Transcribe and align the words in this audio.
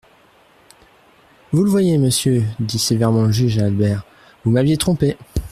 Vous 1.51 1.63
le 1.63 1.69
voyez, 1.69 1.99
monsieur, 1.99 2.41
dit 2.59 2.79
sévèrement 2.79 3.25
le 3.27 3.31
juge 3.31 3.59
à 3.59 3.65
Albert, 3.65 4.01
vous 4.43 4.49
m'aviez 4.49 4.75
trompé. 4.77 5.15